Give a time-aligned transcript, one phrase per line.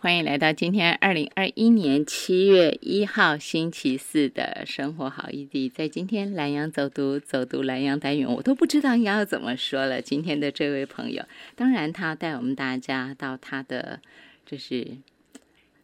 [0.00, 5.68] 欢迎来到今天二零二一年七月一号星期四的生活好异地。
[5.68, 10.00] 在今天蓝洋走读走读蓝洋单元，我都不知道要怎么说了。
[10.00, 11.24] 今天的这位朋友，
[11.56, 13.98] 当然他带我们大家到他的
[14.46, 14.86] 就是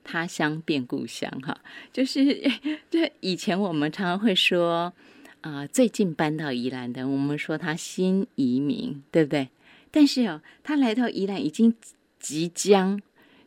[0.05, 1.61] 他乡变故乡哈，
[1.93, 2.53] 就是
[2.89, 4.93] 这以前我们常常会说
[5.41, 9.49] 啊，最近搬到宜兰的，我们说他新移民，对不对？
[9.91, 11.75] 但是哦，他来到宜兰已经
[12.21, 13.03] 即将。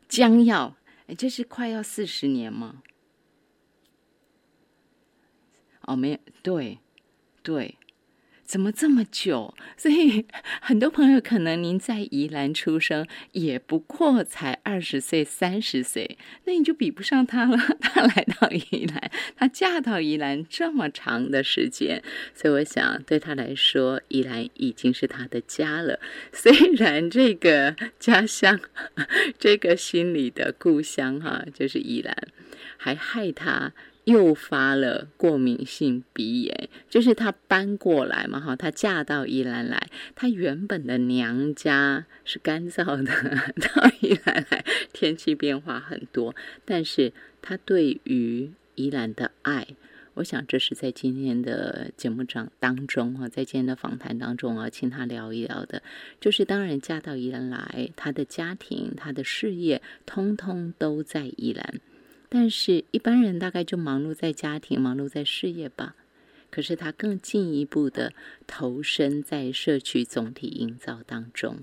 [0.07, 0.75] 将要，
[1.07, 2.81] 哎，这是快要四十年吗？
[5.81, 6.79] 哦，没有，对，
[7.41, 7.77] 对。
[8.47, 9.53] 怎么这么久？
[9.75, 10.25] 所以
[10.61, 17.57] 很多朋友可能您在宜兰出生，也不过才二十岁、三十岁，那你就比不上他了。
[17.81, 22.01] 他来到宜兰，他嫁到宜兰这么长的时间，
[22.33, 25.99] 所以我想对他来说，宜兰已经是他的家了。
[26.31, 28.57] 虽然这个家乡，
[29.37, 32.15] 这个心里的故乡，哈，就是宜兰，
[32.77, 33.73] 还害他。
[34.07, 43.11] 诱发了过敏性鼻炎，就是她搬过来嘛，哈，她嫁到宜兰来，她原本的娘家是干燥的，
[43.59, 44.63] 到宜兰来
[44.93, 49.67] 天气变化很多，但是她对于宜兰的爱，
[50.13, 55.83] 我想这是在今天的节目上当中哈，在今天的访谈当中啊，请她聊一聊的，
[56.21, 61.81] 就是当然嫁到宜兰来，她的家庭、她的事业，通通都在宜兰。
[62.29, 65.95] 但是，一般人大概就忙碌在家庭、忙碌在事业吧。
[66.49, 68.13] 可是，他更进一步的
[68.45, 71.59] 投身在社区总体营造当中。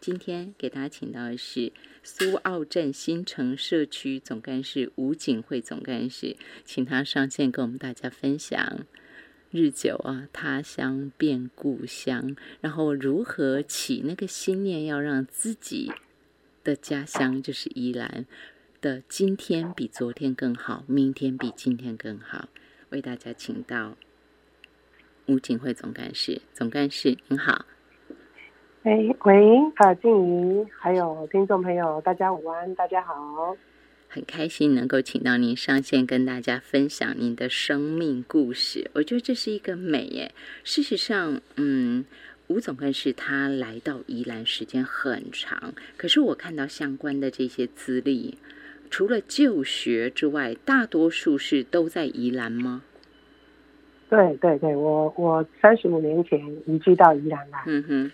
[0.00, 8.86] 今天给大家请到的是苏澳镇新城社区总干事吴景惠总干事，请他上线跟我们大家分享
[9.50, 15.90] 日久啊，他乡变故乡，然后如何起那个心念，要让自己
[16.62, 18.26] 的家乡就是宜兰。
[18.86, 22.48] 的今天比昨天更好，明天比今天更好。
[22.90, 23.96] 为大家请到
[25.26, 27.66] 吴景惠总干事，总干事您好。
[28.84, 28.92] 哎，
[29.24, 33.56] 喂，啊，静怡，还有听众朋友，大家午安，大家好。
[34.08, 38.88] 很开心能够请到您上线，跟大家分享您的生命故事。
[38.94, 40.32] 我觉得这是一个美耶。
[40.62, 42.04] 事实上，嗯，
[42.46, 48.38] 吴总干事他来到宜兰时间很长，可是我看到相关的这些资历。
[48.90, 52.82] 除了就学之外，大多数是都在宜兰吗？
[54.08, 57.62] 对对对，我我三十五年前移居到宜兰来。
[57.66, 58.10] 嗯哼，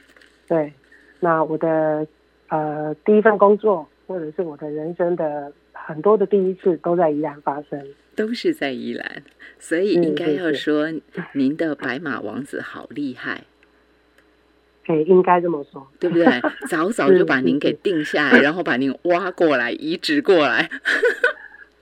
[0.48, 0.72] 对，
[1.20, 2.06] 那我的
[2.48, 9.22] 呃第一份工作，或者是我的人生的很多的第一次，都在宜兰发生，都是在宜兰，
[9.58, 10.88] 所以应该要说
[11.34, 13.44] 您的白马王子好厉害。
[14.86, 16.26] 哎，应该这么说，对不对？
[16.68, 20.68] 早早就把您给定下来，然后把您挖过来，移植过来。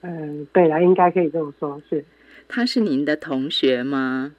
[0.01, 2.03] 嗯， 对了，应该可以这么说，是。
[2.47, 4.35] 他是您的同学吗？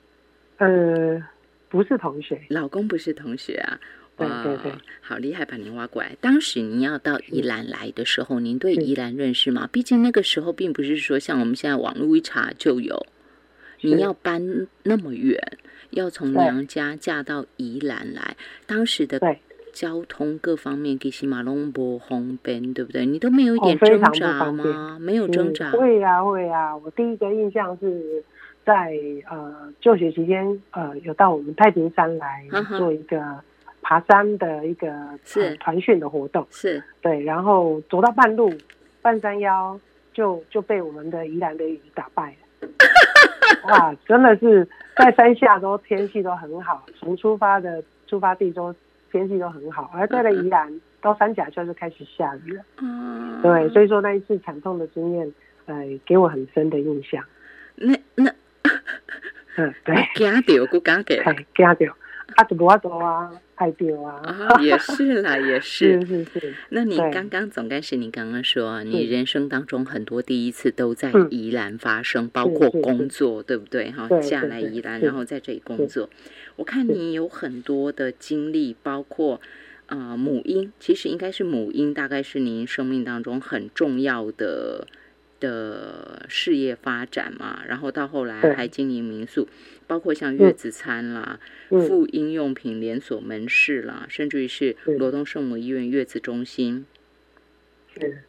[0.59, 1.21] 呃，
[1.69, 3.81] 不是同学，老公不是同学啊。
[4.15, 6.15] 对对对，好厉害，把您挖过来。
[6.21, 9.69] 当时您要到宜兰来的时候，您对宜兰认识吗？
[9.73, 13.07] 毕竟那个时候并不是说像我们现在网络一查就有，
[13.81, 15.59] 你要搬那么远。
[15.93, 18.37] 要从娘家嫁到宜兰来，
[18.67, 19.21] 当时的
[19.73, 23.07] 交通各方面给西马龙波红边，对不对？
[23.07, 24.99] 你都没有一点挣扎吗？
[25.01, 25.71] 没有挣扎？
[25.71, 28.23] 会呀会呀，我第一个印象是
[28.65, 28.93] 在
[29.31, 33.21] 呃就学期间，呃有到我们太平山来做一个
[33.81, 34.93] 爬山的一个
[35.25, 38.53] 是团训的活动，是对，然后走到半路
[39.01, 39.79] 半山腰
[40.13, 42.69] 就就被我们的宜兰的雨打败了。
[43.69, 48.75] 哇，真的是 在山下都天气都很好，从出发的出发地都
[49.11, 52.63] 天气都很好，而在了宜兰到山甲就是开始下雨了。
[52.81, 55.33] 嗯，对，所以说那一次惨痛的经验，
[55.67, 57.25] 呃，给我很深的印象。
[57.75, 58.31] 那那，
[59.57, 61.17] 嗯，对， 惊掉，不敢给，
[61.55, 61.97] 惊掉，
[62.37, 63.31] 啊，就无法多啊。
[63.55, 64.21] 太丢啊！
[64.61, 66.01] 也是啦， 也是。
[66.01, 66.55] 是是是。
[66.71, 73.93] 那你刚刚总干事，你刚刚说，你人生当中很多第一次都在宜兰发生，包括工作，对不对？
[73.93, 76.11] 哈，嫁来宜兰，然后在这里工作。
[76.57, 79.41] 我看你有很多的经历，包括
[79.87, 84.89] 啊，母婴，其实应该是母婴，大概是您生命当中很重要的。
[85.39, 89.49] 的事业发展嘛，然后到后来还经营民宿，
[89.93, 96.87] 包括像月子餐啦、妇婴用品连锁门市啦，甚至于是罗东圣母医院月子中心，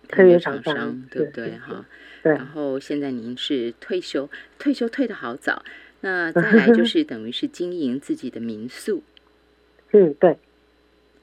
[0.09, 1.51] 特约厂商，对不对？
[1.51, 1.85] 哈，
[2.23, 4.29] 然后现在您是退休，
[4.59, 5.63] 退休退的好早，
[6.01, 9.03] 那 再来就是等于是经营自己的民宿，
[9.93, 10.37] 嗯，对。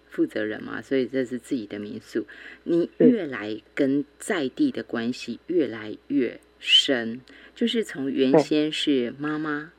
[0.08, 2.26] 负责人嘛，所以这是自己的民宿。
[2.64, 7.20] 你越来跟在地的关系越来越深，
[7.54, 9.72] 就是从原先是妈妈，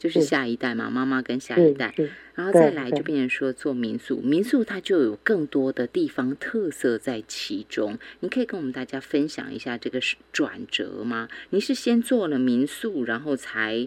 [0.00, 1.94] 就是下一代嘛，妈妈跟下一代，
[2.34, 7.98] 然后再来就变成说做民宿，民宿它就有更多的地方特色在其中。
[8.20, 10.00] 你可以跟我们大家分享一下这个
[10.32, 11.28] 转折吗？
[11.50, 13.86] 你是先做了民宿，然后才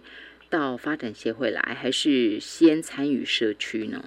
[0.51, 4.05] 到发展协会来，还是先参与社区呢？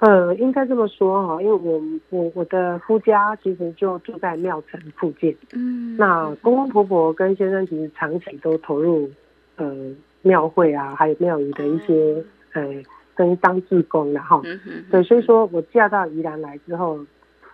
[0.00, 1.80] 呃，应该这么说哈，因为我
[2.10, 9.08] 我我的夫家其实就住在庙城附近，嗯，那公公婆婆跟先生其实长期都投入
[9.54, 12.62] 呃庙会啊，还有庙宇的一些呃
[13.14, 14.40] 跟当志工的哈，
[14.90, 16.98] 对，所以说我嫁到宜兰来之后，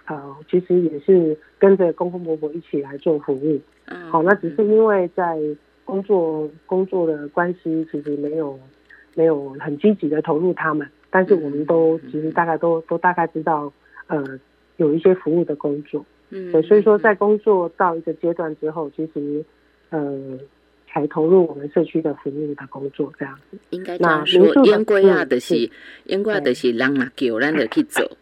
[0.07, 5.39] 呃，其实也是跟着公公婆婆一起来做服务，嗯，好，那只是因为在
[5.85, 8.59] 工作工作的关系，其实没有
[9.15, 10.89] 没有很积极的投入他们。
[11.11, 13.73] 但是我们都其实大概都都大概知道，
[14.09, 14.23] 呃，
[14.79, 19.45] 有一些服务的工作，嗯，对，所以说在工作到一个阶段之后，其实，
[19.91, 20.37] 呃，
[20.95, 23.59] 才投入我们社区的服务的工作这样子。
[23.71, 25.69] 应该这样说，烟归亚的是
[26.05, 28.17] 烟归亚的是让啊叫咱的去走，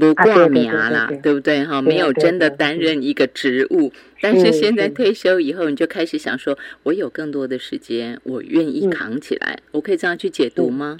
[0.00, 1.34] 不挂名啦，对。
[1.34, 1.82] 不对哈？
[1.82, 3.92] 没有真的担任一个职务，
[4.22, 10.96] 但是现在退休以后，你就开始想说，我有更多的时间，我愿意扛起来，我可以这样去解读吗？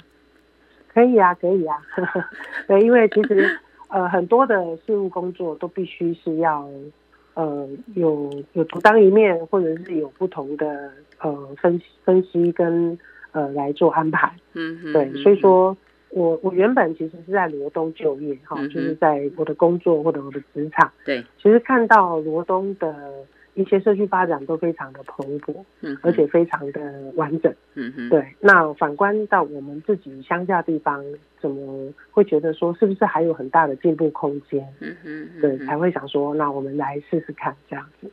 [0.93, 1.75] 可以啊，可以啊，
[2.69, 4.55] 对，因为其实呃很多的
[4.85, 6.69] 事务工作都必须是要
[7.35, 12.97] 呃有有独当一面，或者是有不同的呃分分析跟
[13.31, 14.35] 呃来做安排。
[14.53, 14.91] 嗯哼。
[14.91, 15.77] 对，所以说
[16.09, 20.91] 我我原本其实是在罗东就业哈，就是在我的工作或者我的职场。
[21.05, 21.23] 对。
[21.37, 22.95] 其实看到罗东的。
[23.55, 26.81] 一些社区发展都非常的蓬勃，嗯，而且非常的
[27.15, 28.25] 完整，嗯哼，对。
[28.39, 31.03] 那反观到我们自己乡下地方，
[31.41, 34.67] 怎么会觉得说是不是还有很大的进步空间？
[34.79, 38.11] 嗯哼，对，才会想说，那我们来试试看这样子。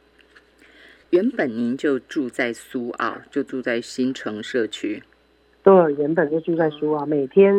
[1.10, 5.02] 原本您就住在苏澳，就住在新城社区。
[5.62, 7.54] 对，原本就住在苏澳，每天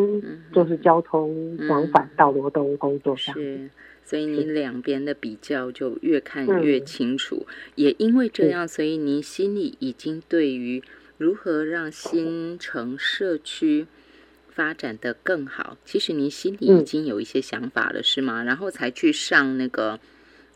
[0.54, 3.34] 就是交通往返到罗东工作上。
[3.36, 3.70] 是。
[4.06, 10.84] 所以你两边的比较就越看越清楚，也因为这样，所以您心里已经对于
[11.18, 13.88] 如何让新城社区
[14.50, 18.44] 发展的更好，其实您心里已经有一些想法了，是吗？
[18.44, 19.98] 然后才去上那个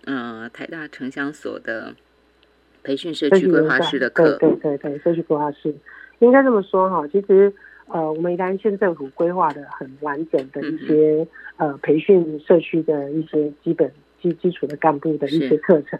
[0.03, 1.95] 呃台大城乡所的
[2.83, 5.73] 培训社区规划师的课，对对对，社区规划师
[6.19, 7.53] 应该这么说哈，其实。
[7.89, 11.25] 呃，我们宜兰县政府规划的很完整的一些
[11.55, 13.89] 呃培训社区的一些基本
[14.21, 15.97] 基基础的干部的一些课程，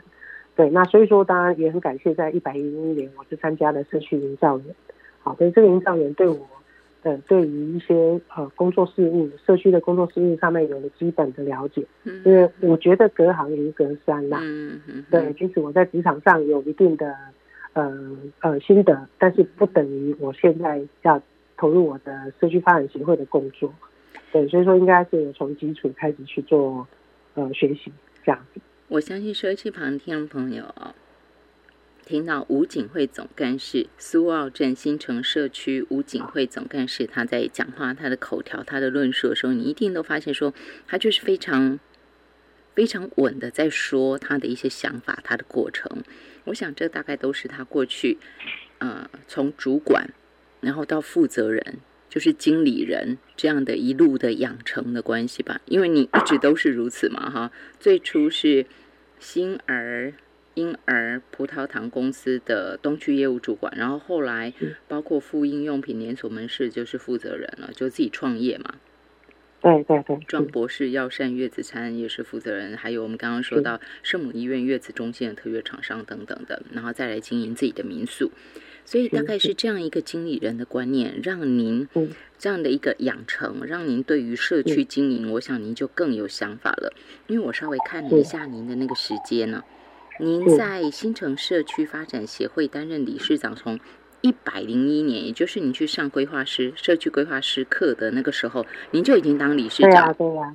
[0.53, 4.75] 对，那所以说当然也很感谢，在一百零一年我是参加了社区营造员，
[5.21, 6.45] 好，所以这个营造员对我
[7.03, 11.85] 呃对于一些呃工作事务、社区的工作事务上面有了基本的了解，
[12.25, 17.15] 因为我觉得隔行如隔山啦，嗯嗯，对，即使我在职场上有一定的
[17.77, 21.21] 呃呃心得，但是不等于我现在要。
[21.59, 23.73] 投入我的社区发展协会的工作，
[24.31, 26.87] 对，所以说应该是从基础开始去做
[27.33, 27.91] 呃学习
[28.23, 28.61] 这样子。
[28.89, 30.93] 我相信社区旁听朋友哦
[32.05, 40.53] 听到吴景惠总干事苏澳镇新城社区吴景惠总干事他在讲话，他的口条，他的论述的时候，你一定都发现说
[40.85, 41.79] 他就是非常
[42.75, 46.03] 非常稳的在说他的一些想法，他的过程。
[46.47, 48.17] 我想这大概都是他过去
[48.79, 50.09] 呃从主管。
[50.59, 51.77] 然后到负责人，
[52.09, 57.51] 就是经理人这样的一路的养成的关系吧，因为你一直都是如此嘛，哈。
[57.79, 58.65] 最初是
[59.19, 60.11] 新儿
[60.55, 64.51] 婴儿葡萄糖公司的东区业务主管，然后后来
[64.87, 68.73] 包括妇婴用品连锁门市就是负责人了，就自己创业嘛。
[69.61, 70.17] 对对对。
[70.27, 78.31] 庄博士药膳月子餐也是负责人，还有我们刚刚说到圣母医院月子中心的特约厂商等等的，然后再来经营自己的民宿。
[78.85, 81.89] 所以大概是这样一个经理人的观念，让您
[82.37, 86.93] 这样的一个养成，让您对于社区经营，我想您就更有想法了。
[87.27, 89.61] 因为我稍微看了一下您的那个时间呢，
[90.21, 93.77] 您在新城社区发展协会担任理事长，从
[94.27, 100.13] 一百零一年，也就是你去上规划师社区规划师课的那个时候，您就已经当理事长。
[100.15, 100.53] 对呀，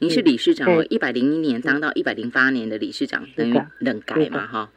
[0.00, 4.70] 您是理事长，一百零一年当到一百零八年的理事长，等于冷改嘛，哈。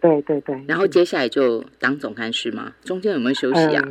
[0.00, 2.72] 对对对，然后接下来就当总干事吗？
[2.82, 3.84] 中间有没有休息啊？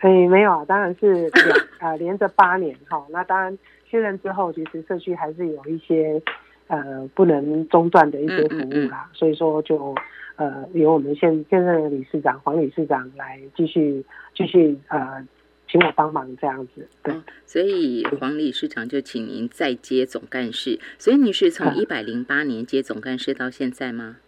[0.00, 1.30] 哎，没有啊，当然是
[1.78, 3.06] 啊，连着八年哈。
[3.10, 3.56] 那当然
[3.88, 6.20] 卸任之后，其实社区还是有一些
[6.68, 9.10] 呃不能中断的一些服务啦。
[9.12, 9.94] 所以说就
[10.36, 14.04] 呃由我们现现任的理事长黄理事长来继续
[14.34, 15.26] 继续呃。
[15.68, 16.86] 请我帮忙这样子。
[17.02, 17.12] 对，
[17.44, 20.78] 所以黄理事长就请您再接总干事。
[20.96, 24.18] 所以你是从一百零八年接总干事到现在吗？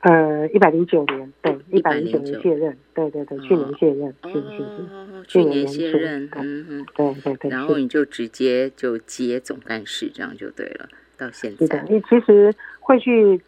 [0.00, 7.50] 呃，一百零九年，对，一百零九年卸任，对对对，去年卸任，是是是，去年卸任，嗯嗯，对对对。
[7.50, 10.90] 然后你就直接就接总干事，这样就对了。
[11.16, 13.40] 到现在，是的，你其实会去，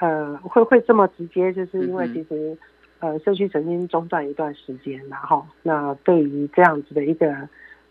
[0.00, 2.56] 呃，会会这么直接，就是因为其实，
[3.00, 7.34] 呃，社区曾经中断一段时间，然后那对于这样子的一个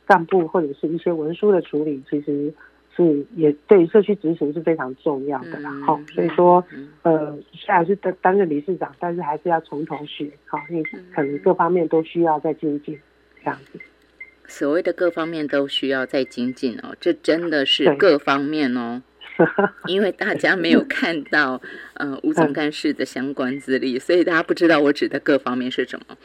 [0.06, 2.54] 干部或者是一些文书的处理，其实。
[2.94, 6.62] 是，也对社区执行是非常重要的，然后所以说，
[7.04, 13.00] 呃，虽然是担担任理事长，但是还是要从头学，好，你可能各方面都需要再精进，
[13.42, 13.80] 这样子。
[14.46, 19.02] 所谓的各方面都需要再精进哦，这真的是各方面哦，
[19.88, 21.62] 因为大家没有看到
[21.95, 26.17] 呃吴总干事的相关资历，所以大家不知道我指的各方面是什么。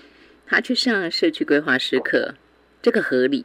[0.46, 2.34] 他去上社区规划师课，
[2.80, 3.44] 这个合理。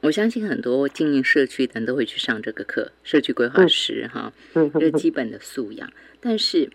[0.00, 4.32] 我相信很多经营社区的人都会去上这个课，社区规划师哈，
[4.78, 5.92] 这基本的素养。
[6.20, 6.70] 但是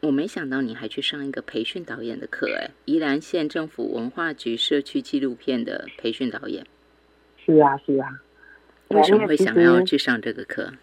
[0.00, 6.66] 我没想到你还去上一个培训导演的课，哎，宜兰县政府文化局社区纪录片的培训导演。
[7.42, 8.20] 是啊，是啊。
[8.88, 10.74] 为什么会想要去上这个课？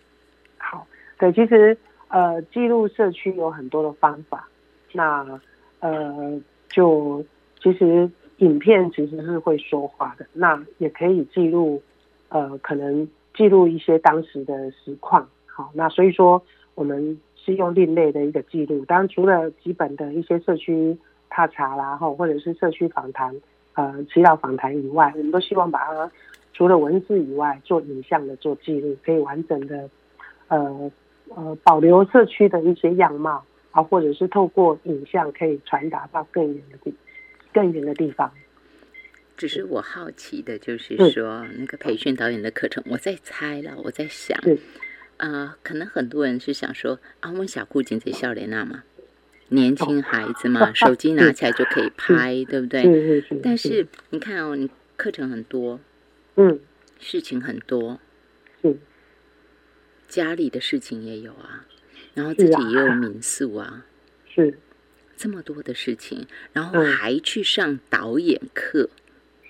[1.18, 1.78] 对，其实
[2.08, 4.48] 呃，记录社区有很多的方法。
[4.92, 5.40] 那
[5.80, 6.40] 呃，
[6.70, 7.24] 就
[7.62, 8.10] 其实。
[8.38, 11.82] 影片其实是会说话的，那也可以记录，
[12.30, 15.26] 呃，可能记录一些当时的实况。
[15.46, 16.44] 好，那所以说
[16.74, 18.84] 我们是用另类的一个记录。
[18.86, 20.98] 当然，除了基本的一些社区
[21.30, 23.34] 踏查啦，后或者是社区访谈，
[23.76, 26.12] 呃，祈祷访谈以外，我们都希望把它
[26.54, 29.88] 除了文字以外，做影像的做记录，可以完整的，
[30.48, 30.92] 呃
[31.30, 36.94] 呃，保留社区的一些样貌啊，或者是透过影像可以传达到更远的地。
[37.54, 38.32] 更远的地方，
[39.38, 44.36] 只是我好奇的，就是说那个培训导演的课程，我在猜了，我在想，
[45.18, 48.84] 啊，可能很多人是想说，啊，我们小顾景在笑莲娜嘛，
[49.50, 53.24] 年轻孩子嘛，手机 拿起来就可以拍，对不对？
[53.44, 55.80] 但是你看哦，你课程很多，
[56.38, 56.60] 嗯，
[56.98, 58.00] 事情很多，
[58.64, 58.76] 是
[60.14, 61.66] 家里的事情也有啊，
[62.14, 63.84] 然后自己也有民宿啊，
[64.32, 64.60] 是。
[65.16, 68.90] 这么多的事情，然后还去上导演课，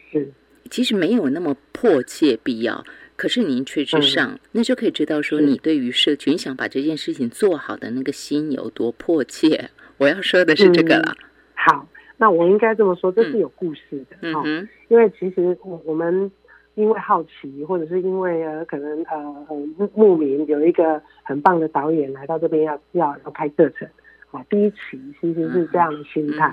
[0.09, 0.31] 是。
[0.69, 2.85] 其实没有那么迫切必要，
[3.17, 9.69] 可是您却去上，那就可以知道说你对于社群想把这件事情做好的那个心有多迫切。
[9.99, 11.15] 我要说的是这个了。
[11.55, 14.17] 好，那我应该这么说，这是有故事的。
[14.21, 16.31] 嗯因为其实我我们
[16.75, 23.87] 因为好奇，或者是因为呃可能呃呃慕名有一个很棒的导演来到这边要要要拍课程。
[24.31, 26.51] 啊，第一期其实是这样的心态，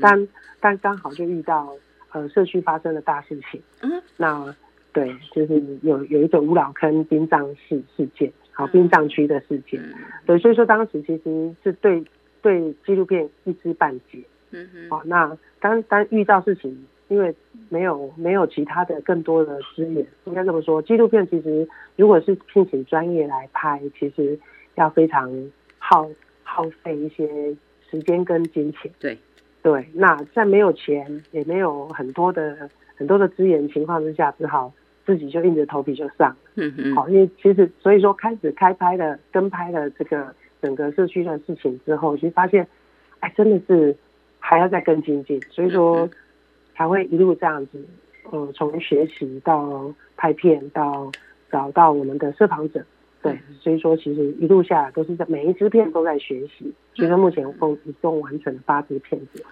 [0.00, 1.72] 但但刚好就遇到
[2.10, 4.52] 呃社区发生了大事情，嗯，那
[4.92, 9.80] 对，就是有有一个五老坑殡葬事事件，好殡葬区的事件，
[10.26, 12.04] 对，所以说当时其实是对
[12.42, 14.18] 对纪录片一知半解，
[14.50, 17.34] 嗯哼，好，那当当遇到事情，因为
[17.68, 24.38] 没有没有其他的更多的资源，应该这么说，纪录片其实如果是聘请专业来拍，其实
[24.76, 25.30] 要非常
[25.78, 26.08] 耗。
[26.52, 27.28] 耗费一些
[27.88, 29.16] 时间跟金钱，对
[29.62, 34.72] 对，那在没有钱也没有很多的很多的资源情况之下，只好
[35.06, 36.36] 自己就硬着头皮就上。
[36.56, 42.66] 嗯嗯，好，因为其实所以说开始开拍的跟拍了这个整个社区的事情之后，其实发现，
[43.20, 43.96] 哎，真的是
[44.40, 46.10] 还要再更精进，所以说
[46.76, 47.84] 才会一路这样子，
[48.30, 51.10] 呃，从学习到拍片到
[51.50, 52.84] 找到我们的摄访者。
[53.22, 59.44] 对，所以说其实一路下来都是在每一支片都在学习，所以说目前共一共完成了八支片子。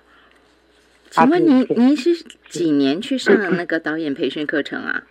[1.10, 2.14] 请问您您是
[2.48, 5.04] 几年去上那个导演培训课程啊？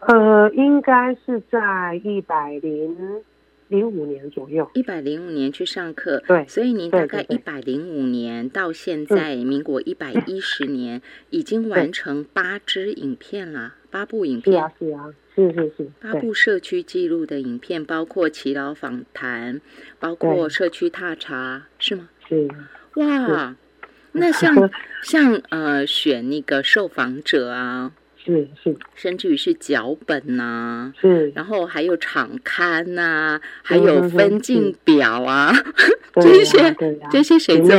[0.00, 3.22] 呃，应该是在一百零
[3.68, 4.70] 零五年左右。
[4.74, 14.54] 一百零五年去上课，对，所以您大概一百零五年到现在民国一百一十 年，已经完成八支影片了，八部影片。
[14.54, 15.14] 是啊，是啊。
[15.36, 19.60] 是是是，发布社区记录的影片，包括祈老访谈，
[19.98, 22.08] 包括社区踏查，是吗？
[22.26, 22.48] 是。
[22.94, 23.54] 哇，
[24.12, 24.70] 那像
[25.04, 27.92] 像呃，选那个受访者啊，
[28.26, 35.52] 是是，甚至于是脚本呐，是，然后还有场刊呐，还有分镜表啊，
[36.20, 36.76] 这些
[37.10, 37.74] 这些谁做？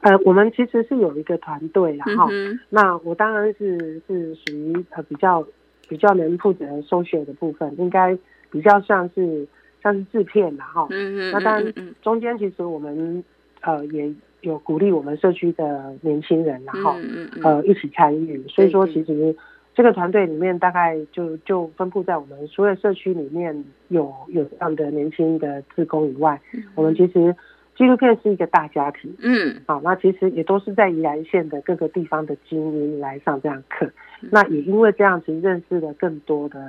[0.00, 2.28] 呃，我们其实是有一个团队然后
[2.70, 5.46] 那我当然是是属于呃比较。
[5.88, 8.16] 比较能负责收学的部分，应该
[8.48, 9.44] 比较像是
[9.82, 10.86] 像是制片的哈。
[10.90, 11.32] 嗯嗯。
[11.32, 13.24] 那当然，中间其实我们
[13.62, 14.08] 呃也
[14.42, 16.94] 有鼓励我们社区的年轻人，然后
[17.42, 18.42] 呃一起参与。
[18.48, 19.34] 所以说，其实
[19.74, 26.40] 这个团队里面大概就就分布在我们所有社区里面有有这样的年轻的志工以外，
[26.74, 27.34] 我们其实
[27.76, 29.56] 纪录片是一个大家庭，嗯。
[29.66, 36.60] 好，那其实也都是在宜兰县的各个地方的精英来上这样课，那也因为这样子认识了更多的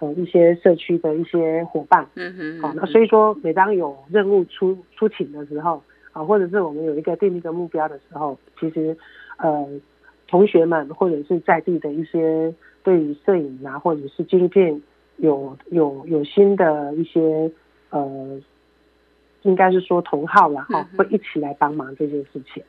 [0.00, 5.80] 呃一些社区的一些伙伴，嗯哼，好，那所以说每当有任务出出勤的时候，
[6.12, 8.96] 啊，或者是我们有一个定一个目标的时候，其实
[9.38, 9.66] 呃
[10.28, 14.80] 同学们或者是在地的一些对于摄影啊或者是纪录片
[15.16, 17.50] 有有有新的一些
[17.90, 18.40] 呃，
[19.42, 22.62] 应该是说同好啦哈嗯，会一起来帮忙这件事情。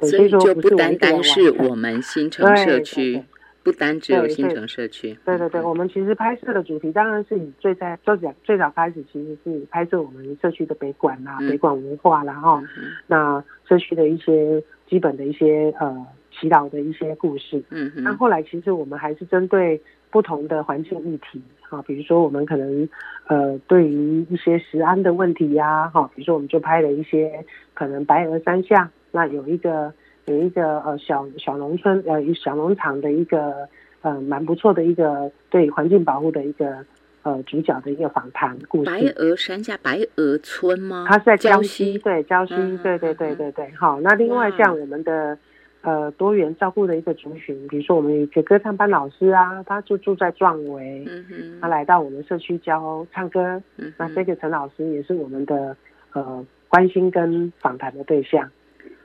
[0.00, 3.24] 对所以就不说不单单是我们新城社区对，
[3.64, 12.62] 不单只有新城社区，对对对，嗯我们其实拍摄的主题当然是以最在最早最早开始，其实是拍摄我们社区的北馆啦、嗯北馆文化啦哈。
[12.76, 17.62] 嗯那社区的一些基本的一些呃祈祷的一些故事。
[17.70, 19.80] 嗯嗯，那后来其实我们还是针对
[20.10, 22.86] 不同的环境议题哈，比如说我们可能
[23.28, 27.42] 呃对于一些食安的问题呀哈，比如说我们就拍了一些
[27.72, 29.90] 可能白鹅山下，那有一个
[30.26, 33.68] 有一个呃小小农村呃一小农场的一个
[34.02, 36.84] 呃蛮不错的一个对环境保护的一个
[37.22, 39.14] 呃主角的一个访谈故事白事。
[39.16, 41.06] 鹅山下白鹅村吗？
[41.08, 43.70] 它是在礁礁溪，对礁溪，嗯对对对对对。
[43.72, 45.36] 好，那另外像我们的
[45.82, 53.62] 呃多元照顾的一个族群，比如说我们有一个歌唱班老师啊，他就住在壮围，嗯哼，他来到我们社区教唱歌。
[53.76, 55.76] 嗯，那这个陈老师也是我们的
[56.12, 58.50] 呃关心跟访谈的对象，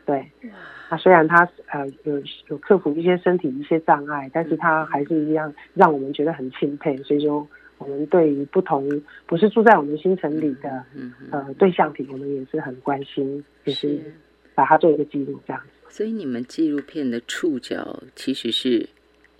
[0.05, 0.25] 对。
[0.89, 6.97] 那虽然他呃有有克服一些身体一些障碍，但是他还是一样让我们觉得很钦佩。
[7.03, 8.89] 所以说，我们对于不同
[9.25, 14.13] 不是住在我们新城里的嗯，呃对象体，我们也是很关心，就是是。
[14.55, 15.69] 把它做一个记录这样子。
[15.87, 18.89] 所以你们纪录片的触角其实是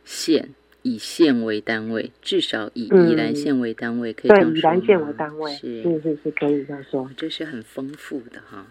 [0.06, 0.48] 县，
[0.82, 7.10] 以县为单位，至少以宜兰嗯县为单位，可以这对，样说以蓝县为单位，是是是是可以这样说。
[7.18, 8.66] 这是很丰富的哈。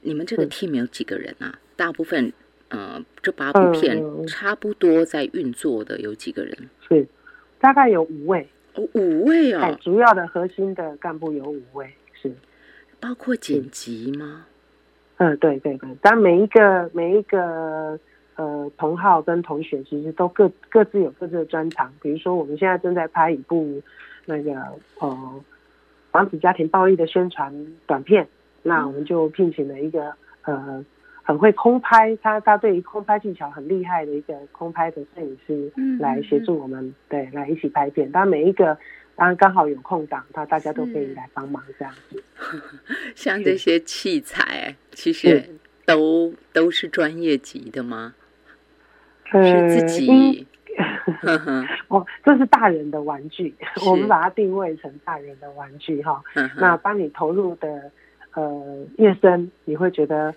[0.00, 1.58] 你们这个嗯 team 有几个人啊？
[1.76, 2.32] 大部分
[2.68, 6.56] 呃，这八部片嗯差不多在运作的有几个人？
[6.88, 7.06] 是
[7.60, 12.32] 大概有五位，哦，五位哎、哦，主要的核心的干部有五位，是。
[13.00, 14.46] 包括剪辑吗？
[15.18, 17.98] 嗯，对对对，但每一个每一个
[18.36, 21.92] 呃同号跟同学其实都各各自有各自的专长。
[22.00, 23.80] 比如说，我们现在正在拍一部
[24.24, 24.52] 那个
[24.98, 25.44] 呃
[26.10, 27.54] 防止家庭暴力的宣传
[27.86, 28.26] 短片，
[28.62, 30.84] 那我们就聘请了一个呃
[31.24, 38.12] 很会空拍，他他对于空拍技巧很厉害的一个空拍的摄影师嗯来协助我们，对，来一起拍片。
[38.12, 38.76] 当然每一个
[39.16, 42.22] 当然刚好有空档，他大家都可以是来帮忙这样子。
[43.16, 45.42] 像这些器材，其实
[45.86, 48.14] 都都是专业级的吗？
[49.32, 50.46] 是自己
[51.88, 53.54] 哦，这是大人的玩具，
[53.86, 56.22] 我们把它定位成大人的玩具哈。
[56.56, 57.90] 那当你投入的
[58.34, 60.34] 呃越深，你会觉得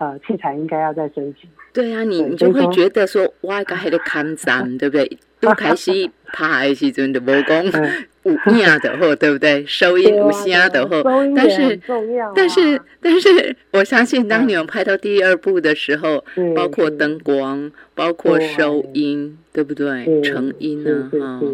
[0.00, 1.48] 呃器材应该要再升级。
[1.72, 5.18] 对啊，你你就会觉得说，哇，个还得看站， 对不对？
[5.40, 5.90] 都开始
[6.34, 9.64] 拍的时阵就无讲 嗯有影的好，对不对？
[9.64, 11.80] 收音有声的好，收音也但是
[12.34, 16.22] 但是但是，我相信当你们拍到第二部的时候，
[16.54, 20.20] 包括灯光，包括对收音，对不对？
[20.22, 21.46] 成音是啊，哈，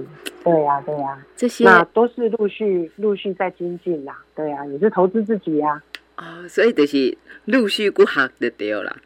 [0.42, 4.18] 对呀、对呀、这些那都是陆续陆续在精进啦。
[4.35, 5.80] 对呀、你是投资自己呀、
[6.16, 8.96] 哦，所以就是陆续过学就对了。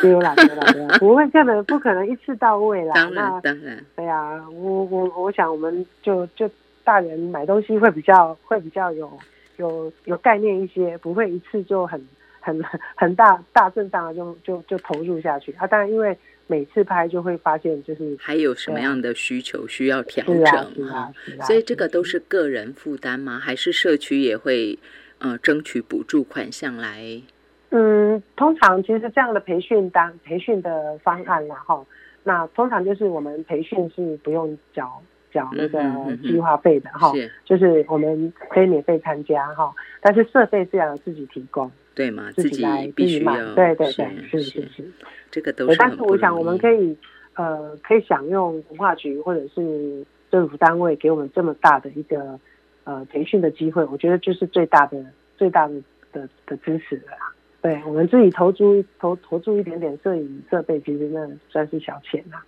[0.00, 2.94] 对啦对啦对啦， 不会可能不可能一次到位啦。
[2.94, 6.50] 当然当然，对啊、我我我想我们就就
[6.84, 9.12] 大人买东西会比较会比较有
[9.58, 12.02] 有有概念一些，不会一次就很
[12.40, 12.64] 很
[12.96, 15.52] 很大大阵仗的就就就投入下去。
[15.58, 23.38] 啊，当然因为每次拍就会发现就是还有什么样的需求需要调整哈所以这个都是个人负担吗？
[23.38, 24.78] 还是社区也会
[25.18, 27.22] 呃争取补助款项来？
[27.70, 31.84] 嗯，通常其实这样的培训单培训的方案啦哈，
[32.24, 35.80] 那通常就是我们培训是不用缴缴那个
[36.22, 42.30] 计划费的哈，是就是我们可以免费参加哈，但是设备是要自己提供，对吗？
[42.32, 44.84] 自自己来必须要，对对对，是是是是。
[45.30, 46.96] 这个都，是但是我想我们可以
[47.34, 52.40] 呃可以享用文化局或者是政府单位给我们这么大的一个
[52.88, 55.04] 呃培训的机会，我觉得就是最大的
[55.36, 55.74] 最大的
[56.10, 57.34] 的的支持了啦。
[57.60, 62.42] 对我们自己投注投投注一点点摄影设备，其实那算是小钱啦。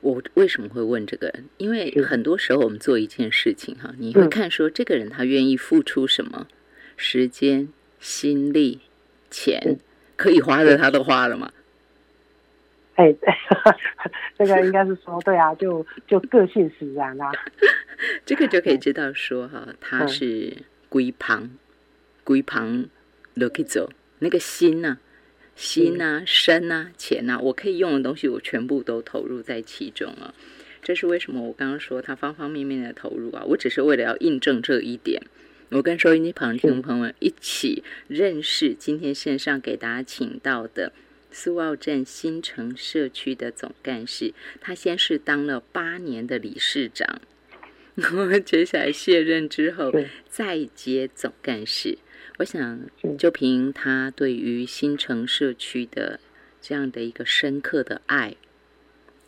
[0.00, 1.34] 我为什么会问这个？
[1.56, 6.46] 因为很多时候我们做一件事情哈，你会嗯看说这个人他愿意付出什么
[6.96, 8.80] 时间、心力、
[9.28, 9.78] 钱嗯，
[10.16, 11.50] 可以花的他都花了嘛。
[13.00, 13.14] 哎，
[14.38, 17.32] 这个应该是说对啊，就就个性使然啊。
[18.26, 20.54] 这个就可以知道说哈，他是
[20.90, 21.50] 龟旁
[22.24, 22.86] 龟旁
[23.38, 24.98] 都可以走，那个心呐、
[25.54, 30.34] 心啊、身啊、钱啊，我可以用的东西，我全部都投入在其中啊。
[30.82, 31.40] 这是为什么？
[31.42, 35.22] 我刚刚说他方方面面的投入啊，我只是为了要印证这一点。
[35.70, 40.92] 我跟收音机旁听众朋友们一起认识今天线上给大家请到的
[41.30, 47.20] 苏澳镇新城社区的总干事，他先是当了八年的理事长，
[47.94, 49.92] 然后接下来卸任之后
[50.28, 51.98] 再接总干事。
[52.38, 52.88] 我想
[53.18, 56.18] 就凭他对于新城社区的
[56.60, 58.36] 这样的一个深刻的爱。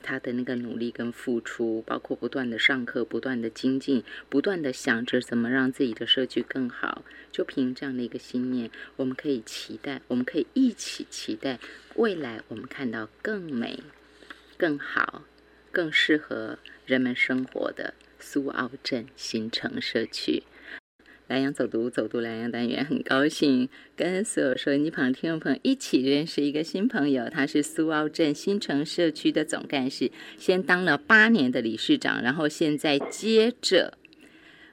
[0.03, 11.61] 他的那个努力跟付出，包括不断的上课、不断的精进、不断的想着怎么让自己的社区更好，就凭这样的一个信念，我们可以期待，我们可以一起期待
[11.95, 13.83] 未来，我们看到更美、
[14.59, 15.25] 更好、
[15.71, 20.43] 更适合人们生活的苏澳镇新城社区。
[21.33, 23.67] 南洋走读，走读南洋单元，很高兴
[23.97, 27.31] 跟所有收音机旁的听众朋友一起认识一个新朋友。
[27.31, 33.97] 他是苏澳镇新城社区的总干事，先当了八年的理事长，然后现在接着，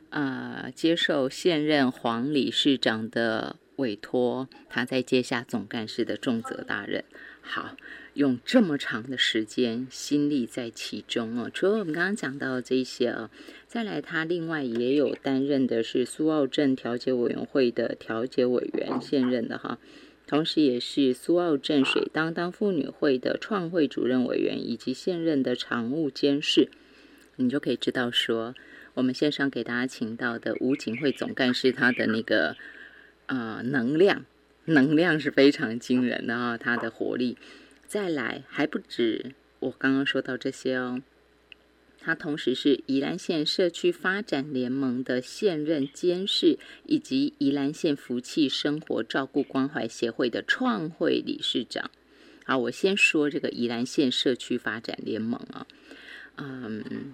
[0.09, 7.05] 呃，接受现任黄理事长的委托，他在接下总干事的重责大任。
[7.39, 7.77] 好。
[8.15, 13.29] 用这么长的时间心力在其中哦，除了我们刚刚讲到这些哦，
[13.69, 19.77] 再来他另外也有担任的是苏澳镇调解委员会的调解委员，现任的哈，
[20.25, 26.69] 同时也是苏澳镇水当当妇女会的创会主任委员，以及现任的常务监事，
[27.35, 28.55] 你就可以知道说，
[28.95, 32.55] 我们线上给大家请到的吴警会总干事，他的那个
[33.27, 34.25] 呃能量，
[34.65, 37.37] 能量是非常惊人的啊，他的活力。
[37.85, 41.03] 再来还不止我刚刚说到这些哦，
[41.99, 51.91] 他同时是宜兰县社区发展联盟的现任监事，以及宜兰县福气生活照顾关怀协会的创会理事长。
[52.45, 55.67] 好，我先说这个宜兰县社区发展联盟啊，
[56.37, 57.13] 嗯。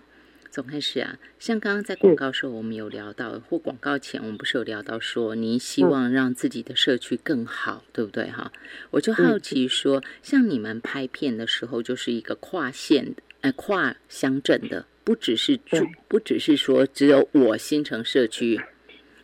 [0.51, 8.53] 总开始啊，像刚刚在广告时候，我们有聊到，或广告前我们不是有聊到说，您希望让自己的社区更好，对不对哈？
[8.91, 13.15] 我就好奇说，像你们拍片的时候，就是一个跨县
[13.51, 18.61] 跨乡镇的，不只是住，不只是说只有我新城社区。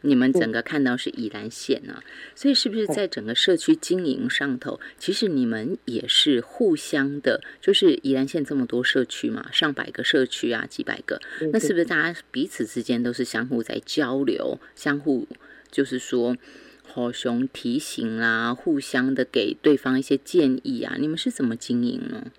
[0.04, 2.04] 你们整个看到是宜兰县啊，
[2.34, 11.22] 所以是不是在整个社区经营上头，其实你们也是互相的，就是宜兰县这么多社区嘛，上百个社区啊，几百个，
[11.54, 15.28] 那是不是大家彼此之间都是相互在交流，相互
[15.70, 16.36] 就是说，
[16.84, 20.96] 好熊提醒啦，互相的给对方一些建议啊？
[20.98, 22.32] 你们是怎么经营呢？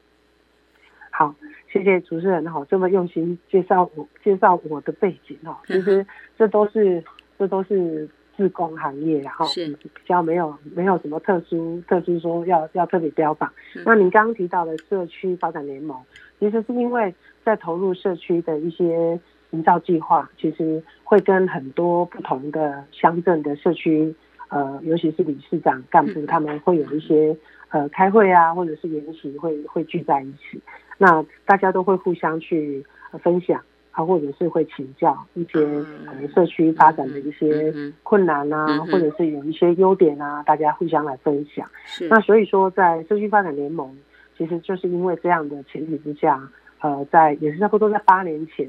[1.12, 1.36] 好，
[1.72, 6.06] 谢谢主持人哈，这么用心介绍我介绍我的背景哈，其实
[6.37, 7.02] 这都是。
[7.38, 9.44] 这都是自工行业，然后
[9.82, 13.52] 比较没有没有什么特殊特殊说要要特别标榜。
[13.85, 15.98] 那您刚刚提到的社区发展联盟，
[16.38, 19.18] 其实是因为在投入社区的一些
[19.50, 24.14] 营造计划，其实会跟很多不同的乡镇的社区，
[24.48, 27.37] 呃，尤其是理事长干部，他们会有一些
[27.70, 30.62] 呃开会啊，或者是研习会会聚在一起，
[31.02, 32.84] 那大家都会互相去
[33.22, 33.60] 分享。
[33.94, 35.60] 啊或者是会请教一些
[36.06, 37.70] 可能社区发展的一些
[38.02, 41.70] 困难啊，或者是有一些优点啊，大家互相来分享。
[42.08, 43.94] 那所以说，在社区发展联盟，
[44.38, 46.40] 其实就是因为这样的前提之下，
[46.80, 48.66] 呃，在也是差不多在八年前，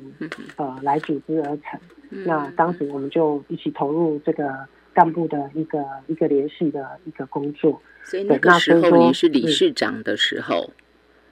[0.58, 1.80] 呃，来组织而成。
[2.26, 4.54] 那当时我们就一起投入这个
[4.94, 7.82] 干部的一个一个联系的一个工作。
[8.04, 10.70] 所以那个时候你是理事长的时候。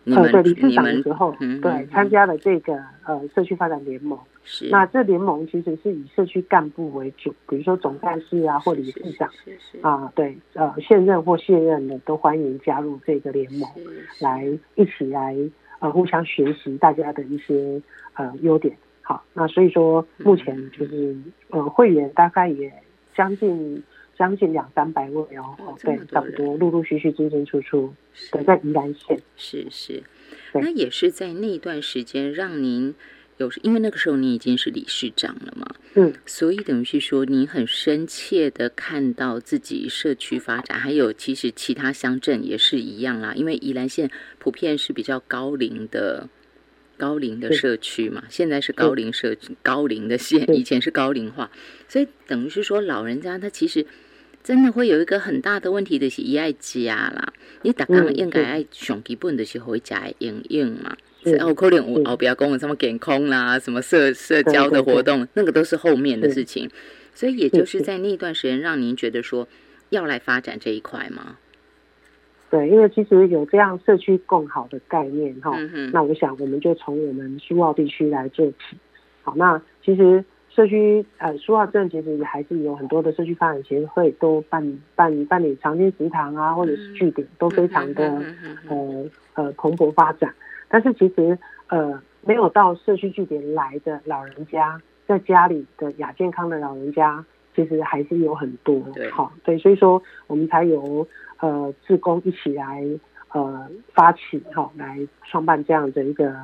[0.06, 4.18] 呃，对理事长的时候，对参加了这个呃社区发展联盟。
[4.44, 4.68] 是。
[4.70, 9.30] 那这联盟其实是以社区干部为主，比如说总干事啊，或理事长。
[9.82, 13.70] 啊，对，呃，现任或卸任的都欢迎加入这个联盟，
[14.20, 15.36] 来一起来
[15.80, 17.80] 呃互相学习大家的一些
[18.16, 18.76] 呃优点。
[19.04, 21.16] 好，那所以说目前就是
[21.50, 22.74] 呃会员大概也
[23.16, 23.84] 将近。
[24.22, 27.92] 将近两三百位哦，对，差不多陆陆续续进进出出，
[28.32, 29.20] 对，在宜兰县。
[29.36, 30.04] 是是，
[30.54, 32.94] 那也是在那段时间让您
[33.38, 46.30] 有，因为那个时候你已经是理事长了嘛，嗯，所以等于是说你很深切的看到自己社区发展，还有其实其他乡镇也是一样啦，因为宜兰县普遍是比较高龄的。
[46.98, 51.50] 高龄的社区嘛，现在是高龄社高龄的县，以前是高龄化，
[51.88, 53.84] 所以等于是说老人家他其实
[54.44, 60.96] 真的会有一个很大的问题的是，一爱家啦，你逐工嗯应该爱上基本就是会食的营养嘛。
[61.24, 66.70] 是然后可能有是后边讲什么健康啦，什么社社交的活动，那个都是后面的事情。
[67.14, 69.48] 所以也就是是在那段时间，让您觉得说
[69.90, 71.38] 要来发展这一块吗？
[72.50, 78.58] 对，因为其实有这样社区共好的概念哈，嗯，那我想我们就从我们苏澳地区来做起。
[79.22, 88.22] 好，那其实社区呃苏澳镇其实也还是有很多的社区发展协会都办办办理长青食堂啊，或者是据点，都非常的
[88.68, 90.34] 呃呃蓬勃发展。
[90.68, 91.38] 但是其实
[91.68, 97.24] 呃没有到社区据点来的老人家，在家里的亚健康的老人家，
[97.56, 99.10] 其实还是有很多对。
[99.10, 101.08] 好，对，所以说我们才由
[101.40, 102.84] 呃志工一起来
[103.32, 106.36] 呃发起哈、来创办这样的一个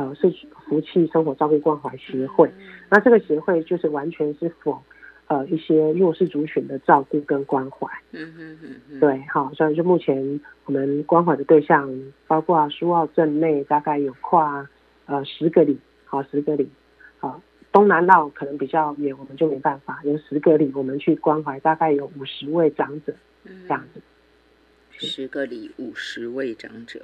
[0.00, 2.50] 呃社区福气生活照顾关怀协会。
[2.88, 4.82] 那这个协会就是完全是否
[5.26, 7.86] 呃一些弱势族群的照顾跟关怀。
[8.12, 11.92] 嗯嗯嗯哼，对，好，所以就目前我们关怀的对象，
[12.26, 14.66] 包括苏澳镇内大概有跨
[15.04, 16.68] 呃十个里，好十个里，
[17.18, 24.00] 好东南澳可能比较远，我们就没办法，有十个里我们去关怀，大概有五十位长者嗯这样子。
[25.02, 27.00] 十个里五十位长者。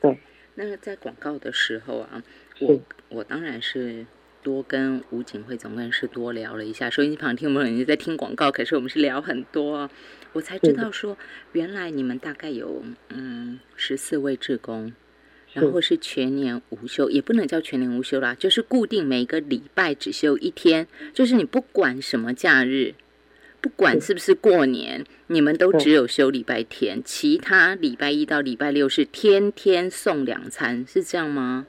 [0.00, 0.18] 对，
[0.54, 2.22] 那在广告的时候啊，
[2.60, 4.04] 我我当然是
[4.42, 6.90] 多跟吴景惠总干事多聊了一下。
[6.90, 9.90] 收音机旁听众朋友，你在听广告，可是我们是聊很多啊，
[10.32, 11.16] 我才知道说，
[11.52, 14.92] 原来你们大概有嗯十四位志工，
[15.54, 22.94] 然后是全年无休，也不能叫全年无休啦，就是固定每个礼拜只休一天，就是你不管什么假日。
[23.62, 24.12] 不管是。
[24.12, 31.66] 不是过年，你们都只有休礼拜天，其他礼拜一到礼拜六是天天送两餐，是这样吗？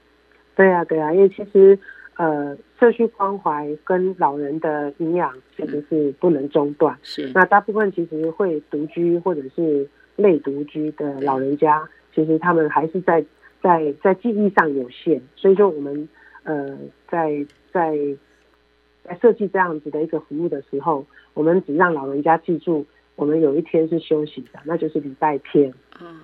[0.56, 1.79] 对啊，对啊，因为其实
[2.17, 6.95] 呃社区关怀跟老人的营养其实是不能中断。
[7.01, 11.82] 是，那大部分其实会独居或者是类独居的老人家，
[12.13, 13.25] 其实他们还是在
[13.62, 16.08] 在在记忆上有限，所以说我们
[16.43, 16.77] 呃
[17.10, 17.97] 在在
[19.03, 22.85] 在设计这样子的一个服务的时候，我们只让老人家记住，
[23.15, 25.73] 我们有一天是休息的，那就是礼拜天。
[26.01, 26.21] 嗯，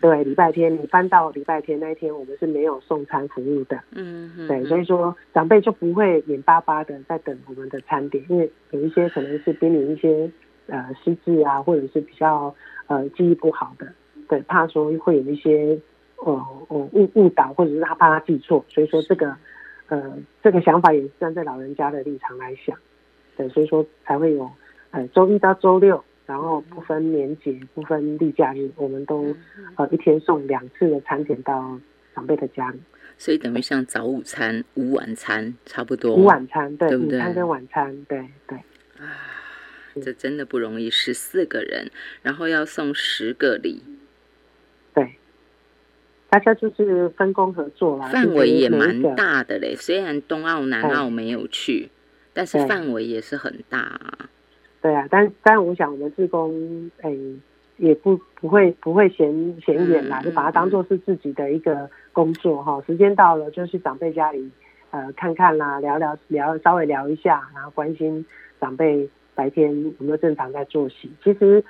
[0.00, 3.78] 对，礼拜天你搬到礼拜天那一天，我们是没有送餐服务的。
[3.92, 10.30] 嗯嗯，对，所以说长辈就不会眼巴巴的在等我们的餐点，因为有一些可能是濒临一些
[10.66, 12.54] 呃失智啊，或者是比较
[12.86, 13.92] 呃记忆不好的，
[14.28, 15.78] 对，怕说会有一些
[16.16, 16.32] 呃
[16.68, 19.36] 呃误误导，或者是他怕他记错，所以说这个
[19.88, 22.78] 呃这个想法也是站在老人家的立场来想，
[23.36, 24.50] 对，所以说才会有
[24.90, 26.02] 呃周一到周六。
[26.24, 29.36] 然后不分年节、不分例假日，我们都
[29.76, 31.78] 呃一天送两次的餐点到
[32.14, 32.80] 长辈的家里。
[33.18, 36.14] 所以等于像早午餐、午晚餐差不多。
[36.14, 38.56] 午晚餐对，午餐跟晚餐对对
[38.98, 39.18] 啊，
[40.00, 41.90] 这真的不容易，十四个人，
[42.22, 43.91] 然后要送十个礼，对，
[46.32, 49.02] 大家就是分工合作啦，范围也蛮。
[49.14, 49.76] 大的嘞。
[49.76, 51.90] 虽然东澳、南澳没有去，
[52.32, 54.30] 但是对范围也是很大啊。
[54.80, 57.36] 对啊，但但我想我们志工诶、
[57.76, 59.28] 也不不会不会嫌
[59.60, 62.82] 嫌远啦，嗯就把它当做是自己的一个工作哈。
[62.86, 64.50] 时间到了就去长辈家里
[64.90, 68.24] 呃看看啦，聊聊聊稍微聊一下，然后关心
[68.58, 71.10] 长辈白天有没有正常在作息。
[71.22, 71.62] 其实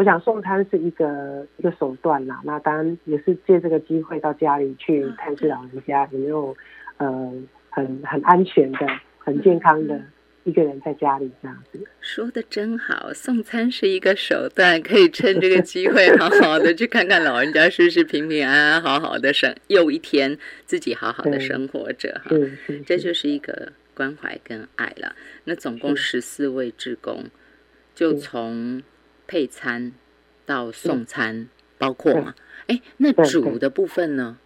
[0.00, 6.56] 我想送餐是一个一个手段啦，那当然也是借这个机会到家里去探视老人家有没有
[6.96, 7.30] 呃
[7.68, 8.78] 很很安全的、
[9.18, 10.00] 很健康的
[10.44, 11.78] 一个人在家里这样子。
[12.00, 22.34] 说的真好，送餐是一个手段，可以趁这个机会好好的去看看老人家是不是平平安安、好好的生又一天，自己好好的生活着哈。
[22.86, 25.14] 这就是一个关怀跟爱了。
[25.44, 27.26] 那总共十四位志工，
[27.94, 28.82] 就是从
[29.30, 29.92] 配餐
[30.44, 31.46] 到送餐，
[31.78, 32.34] 包括嘛？
[32.66, 34.36] 哎，那对煮对的部分呢？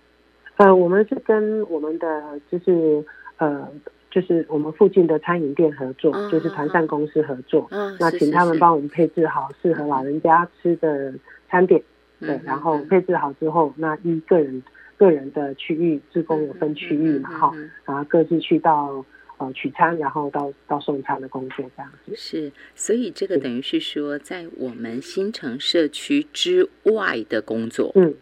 [0.59, 3.03] 呃，我们是跟我们的就是
[3.39, 3.67] 呃，
[4.11, 7.67] 就是我们附近的餐饮店合作，哦就是团膳公司合作。
[7.71, 11.15] 啊，那请他们帮我们配置好适合老人家吃的
[11.49, 11.83] 餐点，
[12.21, 14.63] 对嗯，然后嗯配置好之后，那依个人
[14.99, 17.55] 个人的区域，职工有分区域嘛，哈、
[17.87, 19.03] 然后各自去到
[19.45, 22.13] 呃取餐，然后到到送餐的工作这样子。
[22.17, 28.15] 是，所以这个等于是说，在我们新城社区之外的工作，嗯，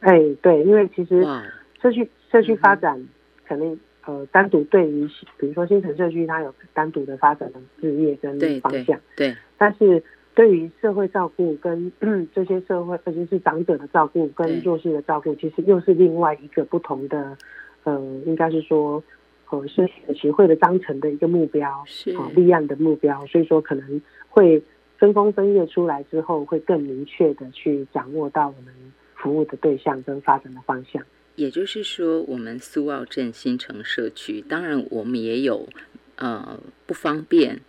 [0.00, 1.44] 哎，对，因为其实哇，
[1.80, 3.06] 社区社区发展
[3.44, 5.06] 肯定呃单独对于
[5.38, 10.02] 比如说新城社区，它有单独的发展的事业跟对对方向，对，但是
[10.34, 11.92] 对于社会照顾跟
[12.34, 17.36] 这些社会，尤其是长者的照顾跟弱势的照顾，其实又是另外一个不同的，
[17.84, 19.02] 呃，应该是说，
[19.50, 24.62] 呃，是协会的章程的一个目标，是啊、立案的目标，所以说可能会
[24.98, 28.74] 分工分业出来之后，会更明确的去掌握到我们
[29.14, 31.02] 服务的对象跟发展的方向。
[31.36, 35.68] 也就是说，我们苏澳镇新城社区，当然我们也有
[36.16, 37.60] 呃不方便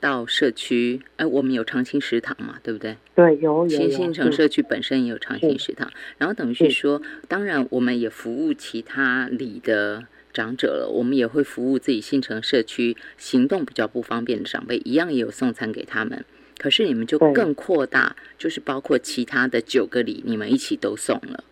[0.00, 2.96] 到社区，哎，我们有长青食堂嘛，对不对？
[3.14, 16.24] 对，有有新新城嗯社区本身也有长青食堂，然后等于是说，当然我们也服务其他里的长者了，我们也会服务自己新城社区行动比较不方便的长辈，一样也有送餐给他们。
[16.58, 21.44] 可是你们就更扩大，就是包括其他的九个里，你们一起都送了。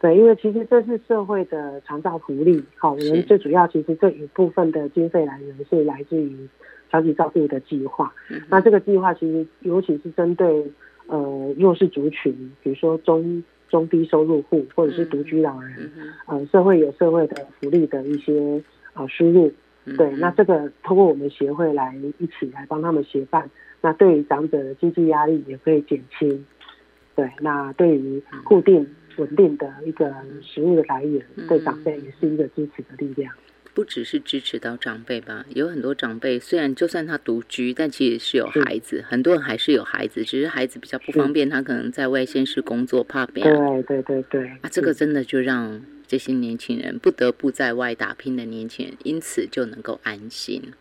[0.00, 6.48] 对，因为其实这是社会的长照福利，好，我是们最主要其实这一部分的经费来源是来自于
[6.90, 8.12] 长期照顾的计划。
[8.30, 10.70] 嗯那这个计划其实尤其是针对
[11.06, 15.90] 呃弱势族群，比如说中中低收入户或者是独居老人，
[16.26, 19.50] 嗯社会有社会的福利的一些呃输入。
[19.96, 26.44] 对，那这个通过我们协会来一起来帮他们协办，那对于长者的经济压力也可以减轻。
[27.16, 33.32] 对，那对于固定稳定的一个食物的来源，对长辈也是一个支持的力量。
[33.72, 50.72] 不只是支持到长辈吧，有很多长辈虽然就算他独居，但其实是有孩子，很多人还是有孩子，只是孩子比较不方便，他可能在外县市工作，怕别人对对对对，啊，这个真的就让这些年轻人不得不在外打拼的年轻人，因此就能够安心。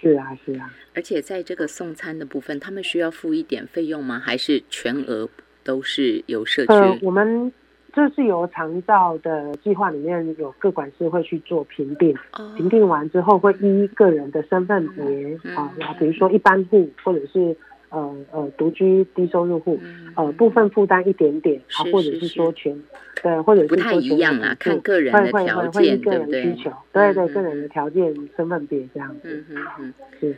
[0.00, 4.18] 是啊是啊，而且在这个送餐的部分，他们需要付一点费用吗？
[4.18, 5.28] 还是全额
[5.64, 6.72] 都是由社区？
[6.72, 7.52] 呃，我们
[7.92, 12.52] 这是由长照的计划里面有各管事会去做评定，哦。
[12.56, 15.04] 评定完之后会依个人的身份别
[15.44, 17.56] 嗯啊，比如说一般户或者是
[17.88, 20.12] 呃呃独居低收入户，嗯。
[20.16, 22.78] 呃部分负担一点点啊，或者是说全
[23.22, 26.42] 对，或者是不太说全一样啦额补助看个人的条件个人对不对？
[26.42, 29.20] 需求，对对，嗯个人的条件身份别这样子。
[29.24, 29.94] 嗯哼哼。
[30.20, 30.36] 是。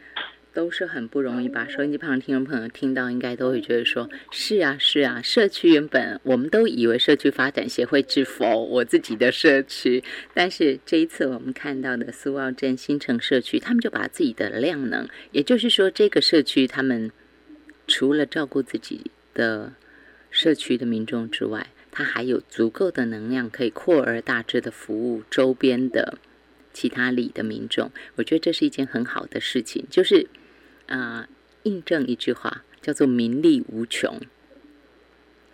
[0.61, 1.67] 都是很不容易吧？
[1.71, 17.11] 收音机旁的听众朋友听到，应该都会觉得说：是啊，是啊，社区原本我们都以为社区发展协会制否我自己的社区，但是这一次我们看到的苏澳镇新城社区，他们就把自己的量能，也就是说，这个社区他们
[17.87, 19.73] 除了照顾自己的
[20.31, 26.19] 社区的民众之外，他还有足够的能量可以扩而大之的服务周边的
[26.75, 27.91] 其他里的民众。
[28.17, 30.27] 我觉得这是一件很好的事情，就是。
[30.91, 31.29] 啊、
[31.63, 34.21] 印证一句话叫做“名利无穷”，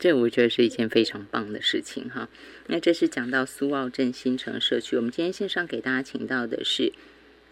[0.01, 2.29] 这我觉得是一件非常棒的事情哈。
[2.67, 6.93] 那这是讲到苏澳镇新城社区，我们今天线上给大家请到的是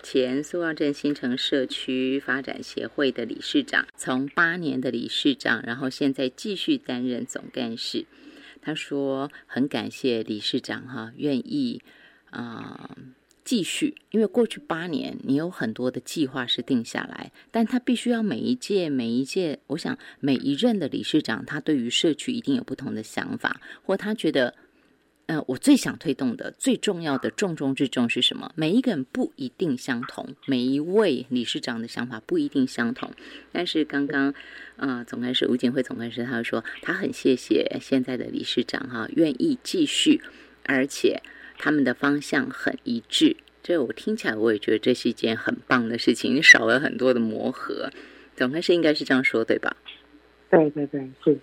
[0.02, 8.06] 前苏澳镇新城社区发展协会的理事长，从八年的理事长，然后现在继续担任总干事。
[8.62, 11.82] 他说很感谢理事长哈，愿意
[12.30, 12.96] 啊。
[13.44, 24.54] 继续，因为过去八年你有很多的计划是定下来，但他必须要每一届每一届，我想每一任的理事长，他对于社区一定有不同的想法，或他觉得，
[25.26, 28.50] 呃，我最想推动的、最重要的重中之重是什么？
[28.54, 33.10] 每一个人不一定相同，每一位理事长的想法不一定相同。
[33.52, 34.32] 但是刚刚，
[34.76, 40.22] 呃，总干事吴景辉总干事他说，他很谢谢现在的理事长哈，愿意继续，
[40.62, 41.22] 而且。
[41.58, 47.90] 他们的方向很一致，这我听起来我也觉得这是一件很棒的事情，你少了很多的磨合，
[48.36, 49.76] 总干事应该是这样说对吧？
[50.50, 51.36] 对对对，是，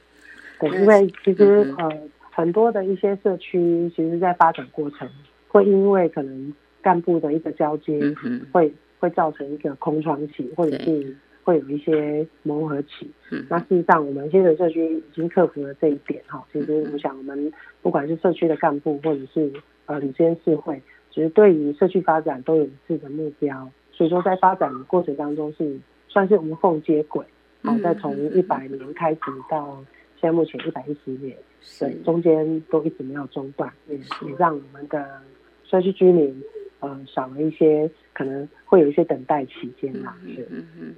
[0.60, 2.02] 对，因为其实、嗯呃
[2.34, 5.08] 很多的一些社区，其实在发展过程
[5.50, 13.12] 会因为可能干部的一个交接，嗯哼，会会造成一个空窗期，或者是会有一些磨合期。
[13.32, 16.42] 嗯那事实上，我们现在社区已经克服了这一点哈。
[16.54, 19.52] 其实我想，我们不管是社区的干部，或者是
[19.86, 23.70] 呃里监事会，其实对于社区发展都有一致的目标。
[23.92, 27.24] 所以说，在发展的过程当中是算是无缝接轨。
[27.64, 29.78] 好、嗯在从一百年开始到
[30.20, 31.38] 现在目前一百一十年，
[31.80, 35.22] 对是，中间都一直没有中断，也也让我们的
[35.64, 36.44] 社区居民
[36.80, 40.18] 呃少了一些可能会有一些等待期间啦。
[40.26, 40.96] 是，嗯哼，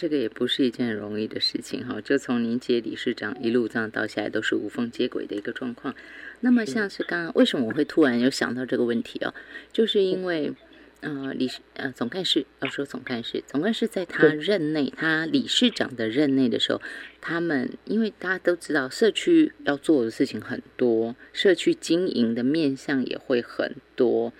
[0.00, 2.00] 这个也不是一件很容易的事情哈。
[2.00, 5.94] 就从您接理事长一路这样到现在都是无缝接轨的一个状况。
[6.40, 9.34] 那么像是刚刚为什么我会突然有想到这个问题哦，
[9.72, 10.54] 就是因为。
[11.02, 16.82] 呃，理事呃总干事要说总干事，总干事在他任内，他理事长的任内的时候，
[17.22, 24.34] 他们因为大家都知道，社区要做的事情很多，社区经营的面向也会很多。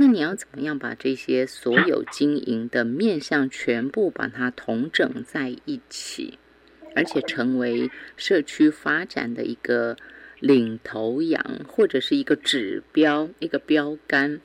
[0.00, 6.38] 那你要怎么样把这些所有经营的面向全部把它统整在一起，
[6.94, 9.96] 而且成为社区发展的一个
[10.38, 14.40] 领头羊，或者是一个指标、一个标杆？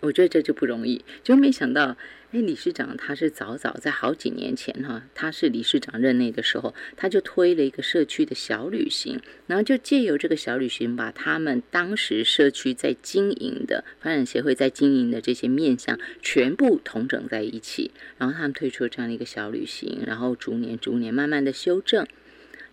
[0.00, 1.96] 我觉得这就不容易，就没想到
[2.32, 22.06] 哎，理事长他是早早在好几年前哈，他是理事长任内的时候，他就推了一个社区的小旅行，然后就借由这个小旅行，把他们当时社区在经营的发展协会在经营的这些面向全部统整在一起，然后他们推出了这样的一个小旅行，然后逐年逐年慢慢的修正。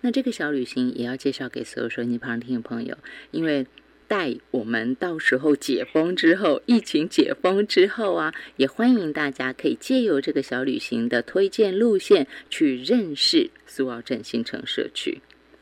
[0.02, 2.98] 那这个小旅行也要介绍给所有收音机旁听的朋友，
[3.32, 3.66] 因为。
[4.08, 15.22] 待我们到时候解封之后，疫情解封之后啊，也欢迎大家可以借由这个小旅行的推荐路线去认识苏澳镇新城社区。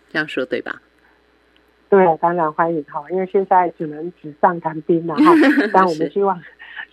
[0.09, 0.81] 这样说对吧？
[1.89, 5.33] 对，当然欢迎哈，因为现在只能纸上谈兵了哈。
[5.73, 6.39] 但我们希望，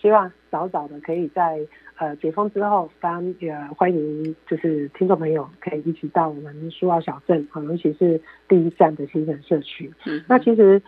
[0.01, 1.59] 希望早早的可以在
[1.97, 9.91] 呃解封之后，当也欢迎就是听众朋友可以一起到我们苏澳小镇啊，尤其是第一站的新城社区。
[10.05, 10.81] 嗯，那其实。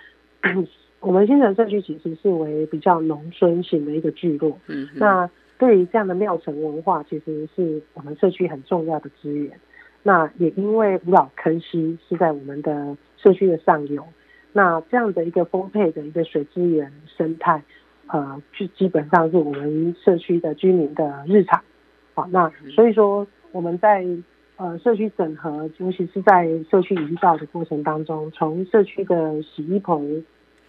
[1.01, 5.29] 我们新城社区其实是为比较农村型的一个聚落，嗯，那
[5.59, 9.59] 对于这样的庙城文化，其实是我们社区很重要的资源。
[10.01, 14.03] 那也因为五老坑溪是在我们的社区的上游，
[14.51, 17.63] 那这样的一个丰沛的一个水资源生态，
[18.07, 21.61] 呃，就基本上是我们社区的居民的日常。
[22.15, 24.05] 好，那所以说我们在
[24.57, 30.23] 呃社区整合，尤其是在社区营造的过程当中，从社区的洗衣棚。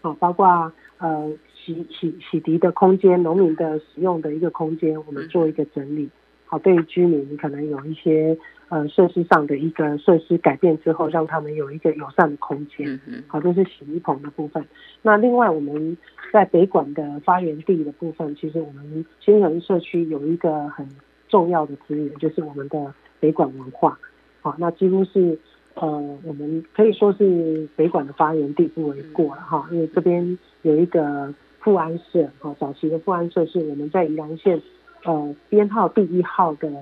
[0.07, 6.09] 啊，包括呃洗洗洗涤的空间，农民的使用的一个空间，我们做一个整理。
[6.46, 8.38] 好，对于居民可能有一些
[8.68, 13.00] 呃设施上的一个设施改变之后，让他们有一个友善的空间。
[13.26, 14.64] 好，这是洗衣棚的部分。
[15.02, 15.96] 那另外我们
[16.32, 20.88] 在北馆的发源地的部分，其实我们新城社区有一个很
[21.28, 23.98] 重要的资源，就是我们的北馆文化。
[24.40, 25.38] 好，那几乎是。
[25.79, 34.59] 呃，我们可以说是北馆的发源地不为过了哈，因为这边有一个富安社哈，早期的富安社是我们在宜兰县
[35.05, 36.72] 呃编号第一号的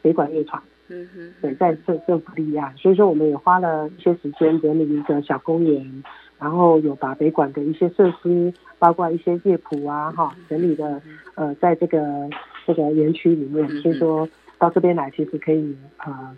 [0.00, 6.04] 北管乐团，嗯哼，对，在政政府立案，所以说我们也花了一些时间整理一个小公园，
[6.38, 11.02] 然后有把北馆的一些设施，包括一些乐谱啊哈，整理的
[11.34, 12.30] 呃在这个
[12.64, 15.76] 这个园区里面，所以说到这边来其实可以
[16.06, 16.36] 呃。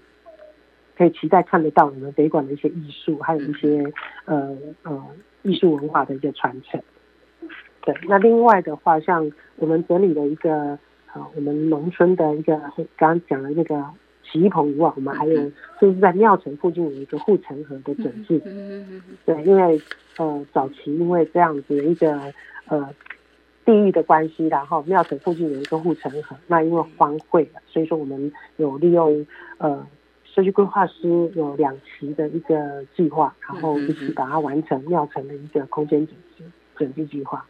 [0.97, 3.93] 可以期待看得到我们北馆的一些艺术，还有一些
[4.27, 5.03] 呃呃
[5.43, 6.81] 艺术文化的一个传承。
[7.85, 10.79] 对，那另外的话，像我们整理了一个
[11.15, 12.57] 呃我们农村的一个
[12.97, 13.83] 刚刚讲的那个
[14.23, 18.41] 洗衣棚以外，我们还有就是在庙城附近有一个护城河的整治。
[18.45, 19.81] 嗯对，因为
[20.19, 22.33] 呃早期因为这样子的一个
[22.69, 22.89] 呃
[23.65, 29.27] 地域的关系，然后庙城附近有一个护城河，那因为荒废了，所以说我们有利用
[29.59, 29.85] 呃。
[30.35, 36.45] 社区规划师有两期的一个计划，然后一起把它完成庙城的一个空间整治
[36.79, 37.47] 整治计划。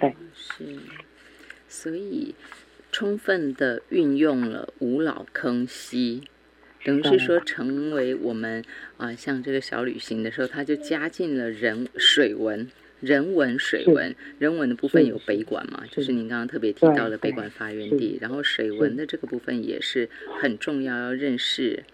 [0.00, 0.64] 对，是，
[1.68, 2.34] 所以
[2.90, 6.22] 充分的运用了五老坑溪，
[6.82, 8.64] 等于是说成为我们
[8.96, 12.66] 啊，像这个小旅行的时候，它就加进了人水文、
[13.00, 14.16] 人文、水文。
[14.38, 20.08] 人文的部分有北馆嘛，就是您刚刚特别提到的北馆发源地，然后水文的这个部分也是
[20.40, 21.84] 很重要，要认识。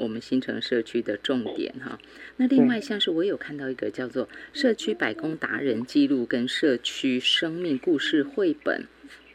[0.00, 1.98] 我们新城社区的重点哈，
[2.36, 8.84] 那另外像是我有看到一个叫做社区百工达人记录跟社区生命故事绘本，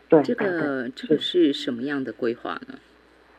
[0.09, 2.79] 对，这个这个是什么样的规划呢？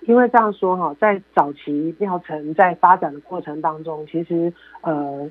[0.03, 4.53] 因为这样说哈，在早期庙城在发展的过程当中，其实
[4.83, 5.31] 呃。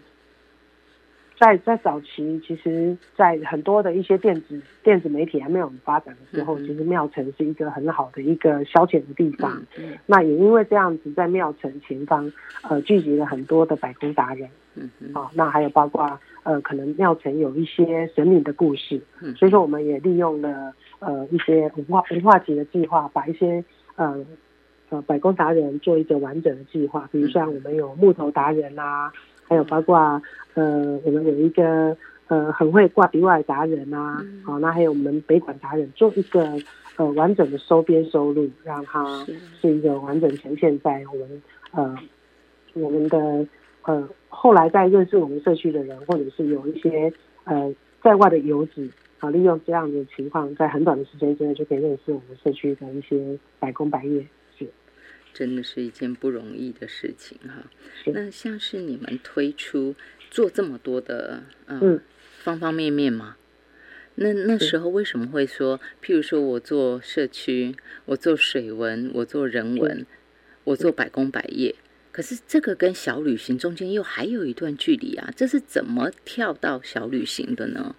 [1.38, 9.62] 在在早期，其实，在很多的一些电子电子媒体还没有发展的时候，其实庙城是一个很好的一个消遣的地方。
[10.06, 12.32] 那也因为这样子，在庙城前方，
[12.64, 14.50] 呃，聚集了很多的百工达人。
[14.76, 19.02] 嗯啊，那还有包括呃，可能庙城有一些神明的故事。
[19.22, 23.64] 嗯，所以说我们也利用了呃一些文化文化级的计划，把一些
[23.96, 24.26] 呃
[24.90, 27.10] 呃百工达人做一个完整的计划。
[27.12, 29.12] 比如像我们有木头达人啊。
[29.48, 30.22] 还有包括
[30.54, 31.96] 呃，我们有一个
[32.28, 36.48] 呃很会挂笔外达人啊，好，那还有我们北管达人，做一个
[36.96, 39.26] 呃完整的收编收录，让它
[39.62, 41.42] 是一个完整呈现在我们
[41.72, 41.96] 呃
[42.74, 43.46] 我们的
[43.84, 47.12] 呃后来在认识我们社区的人，或者是有一些
[47.44, 48.90] 呃在外的游子
[49.20, 54.26] 啊，利用这样的情况，在很短的时间之内就可以认识我们社区的一些百工百业。
[55.36, 57.70] 真的是一件不容易的事情哈。
[58.06, 59.94] 那像是你们推出
[60.32, 62.00] 做这么多的嗯
[62.40, 63.36] 方方面面吗？
[64.16, 67.76] 那那时候为什么会说，譬如说我做社区，
[68.06, 70.06] 我做水文，我做人文，
[70.64, 71.76] 我做百工百业，
[72.14, 75.30] 可是这个跟小旅行中间又还有一段距离啊？
[75.36, 77.94] 这是怎么跳到小旅行的呢？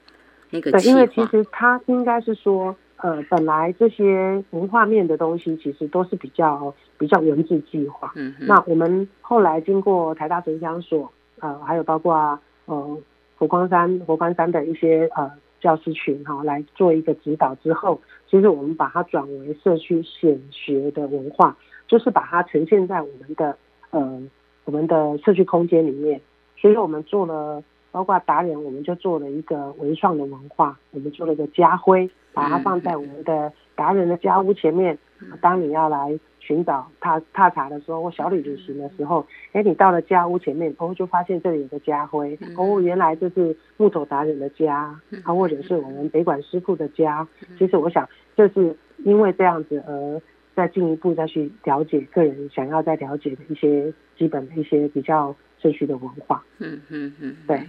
[0.50, 2.74] 那个对，因为其实他应该是说。
[2.98, 8.12] 呃，本来这些文化面的东西其实都是比较比较文字计划。
[8.16, 12.98] 嗯，那我们后来经过台大城乡所，呃，还有包括呃
[13.36, 15.30] 佛光山佛光山的一些呃
[15.60, 23.56] 教师群哈、来做一个指导之后，其实我们把它转为社区显学的文化，就是把它呈现在我们的
[23.90, 24.22] 呃
[24.64, 26.20] 我们的社区空间里面。
[26.58, 34.98] 所以我们做了，包括达人，我们就做了一个文创的文化，我们做了一个家徽，把它放在我们的达人的家屋前面。
[35.40, 47.26] 当你要来寻找踏踏查的时候，或小旅旅行的时候，哎，你到了家屋前面，哦，就发现这里有个家徽，哦，原来这是木头达人的家，啊，或者是我们北管师傅的家。
[47.58, 48.06] 其实我想，
[48.36, 50.20] 这是因为这样子而
[50.54, 56.44] 再进一步再去了解个人想要再了解的一些基本的一些比较社区的文化。
[56.58, 57.62] 嗯嗯嗯，对，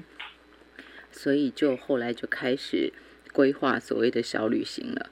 [1.11, 2.91] 所以就后来就开始
[3.37, 5.05] 规划所谓的小旅行了。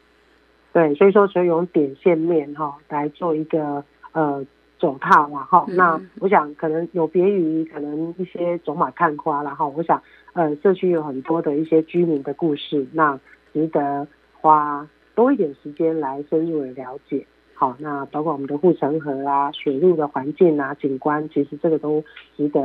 [0.73, 4.43] 对，所以说所以用点线面哈来做一个呃
[4.79, 10.01] 走踏嘛哈，嗯那我想可能有别于可能一些走马看花啦哈，我想
[10.33, 13.17] 呃社区有很多的一些居民的故事，那
[13.53, 14.07] 值得
[14.41, 17.25] 花多一点时间来深入的了解。
[17.53, 22.03] 好，那包括我们的护城河啊、水路的环境啊、景观，其实这个都
[22.35, 22.59] 值得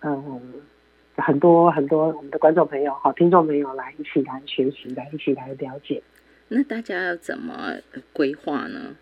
[0.00, 0.40] 呃
[1.20, 6.02] 很多很多我们的观众朋友、好听众朋友来一起来学习，来一起来了解。
[6.48, 7.74] 那大家要怎么
[8.12, 8.96] 规划呢？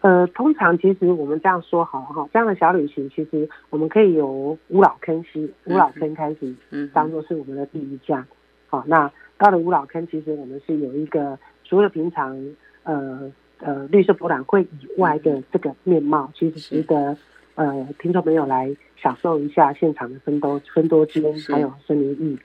[0.00, 8.24] 呃，通常其实我们这样说好了哈，这样的小旅行，其实我们可以由五老坑西五老坑开始嗯当做是我们的第一站。
[8.68, 12.38] 好，那到了五老坑，其实我们是有一个除了平常
[12.84, 17.16] 呃呃绿色博览会以外的这个面貌，其实值得
[17.58, 22.38] 呃听众朋友来享受一下现场的分多分多金，是还有森林浴。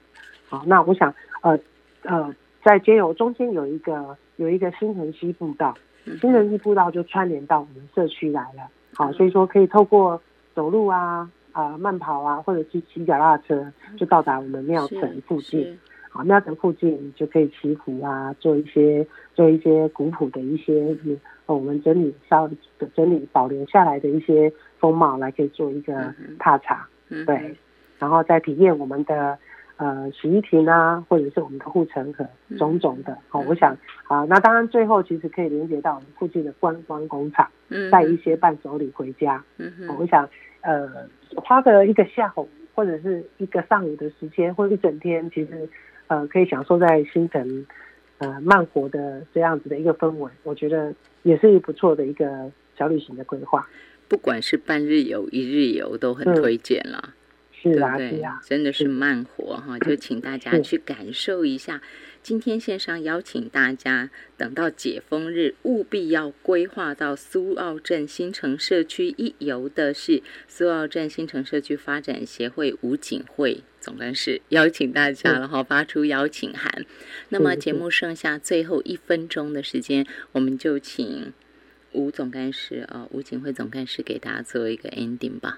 [0.49, 1.57] 好，那我想呃
[2.01, 5.75] 呃在街友中间有一个有一个新城西步道。
[5.77, 10.21] 嗯新城西步道就串联到我们社区来了，好，所以说可以透过
[10.53, 15.63] 走路啊、啊、慢跑啊，或者是骑脚踏车，就到达我们庙城附近。
[15.63, 15.77] 是
[16.09, 20.93] 好，庙城附近你就可以祈福啊，做一些做一些古朴的一些
[21.45, 22.49] 呃我们整理稍
[22.93, 24.51] 整理保留下来的一些
[24.83, 27.55] 风貌，来可以做一个踏查，嗯对，
[27.97, 29.37] 然后再体验我们的。
[29.77, 32.23] 呃，洗衣亭啊，或者是我们的护城河，
[32.59, 33.75] 种种的，好、嗯我想，
[34.07, 39.43] 啊，那当然最后其实可以连接到我们附近的观光工厂，嗯带一些伴手礼回家。
[39.57, 40.29] 嗯哼我想，
[40.61, 40.87] 呃，
[41.35, 45.67] 花个一个下午或者是一个上午的时间，或者一整天，其实
[46.05, 47.65] 呃可以享受在新城
[48.19, 53.67] 呃慢活的这样子的一个氛围，我觉得也是不错的一个小旅行的规划。
[54.13, 57.15] 不管是半日游、一日游，都很嗯推荐啦。
[57.51, 58.19] 是啊，对不对？
[58.19, 61.81] 是啊，真的是慢活哈，就 请大家去感受一下。
[62.21, 76.85] 今天线上邀请大家，等到解封日，务必要规划到苏澳镇新城社区一游的是苏澳镇新城社区发展协会吴景惠总干事，邀请大家了哈，发出邀请函。
[77.29, 81.33] 那么节目剩下最后一分钟的时间，我们就请
[81.93, 85.57] 吴总干事啊，吴景惠总干事给大家做一个 ending 吧。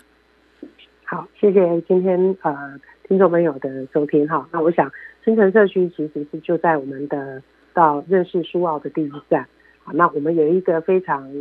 [1.04, 4.48] 好，谢谢今天呃听众朋友的收听哈。
[4.52, 4.92] 那我想
[5.24, 7.42] 新城社区其实是就在我们的
[7.74, 9.48] 到认识苏澳的第一站。
[9.84, 11.32] 好，那我们有一个非常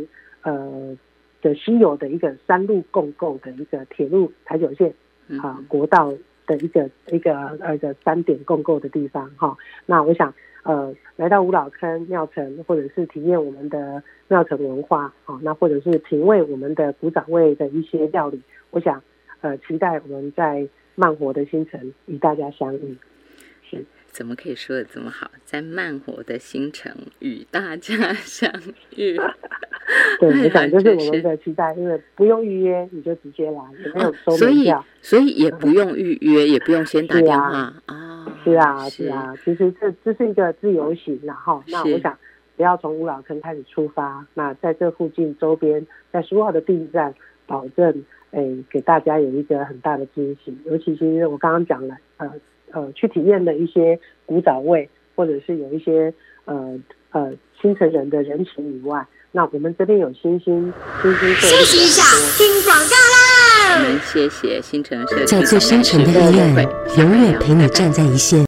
[0.43, 0.97] 呃
[1.41, 4.93] 的稀有的一个三路共构的一个铁路台九线
[5.27, 6.13] 嗯啊国道
[6.45, 9.55] 的一个一个呃的三点共构的地方哈。
[9.85, 10.33] 那我想
[10.63, 18.41] 呃来到五老坑庙城，或者是体验我们的庙城文化啊，那或者是品味我们的古早味的一些料理，
[18.71, 19.01] 我想
[19.41, 22.97] 呃期待我们在慢活的新城与大家相遇。
[24.15, 25.29] 是，怎么可以说的这么好？
[25.43, 28.49] 在慢活的新城与大家相
[28.95, 29.17] 遇。
[30.19, 34.85] 对，哎我想就是我们的期待，因为不用预约你就直接来，也没有收哦所以门票。
[35.01, 37.49] 所以也不用预约，也不用先打是电啊
[37.87, 38.39] 话啊。
[38.43, 42.17] 是啊，是，啊，其实这这是一个自由行然后那我想
[42.55, 47.13] 不要从五老坑开始出发，那在这附近周边，在苏澳的第一站，
[47.45, 50.57] 保证诶给大家有一个很大的惊喜。
[50.65, 52.31] 尤其是我刚刚讲了，呃
[52.71, 56.13] 呃，去体验的一些古早味，或者是有一些
[56.45, 56.79] 呃
[57.11, 62.03] 呃新城人的人情以外，那我们这边有新兴新兴设休息一下，
[62.37, 63.77] 听广告啦。
[63.77, 66.55] 我们谢谢新城社区在最深沉的黑暗，
[66.97, 68.39] 永远陪你站在一线。